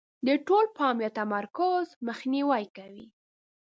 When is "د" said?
0.27-0.29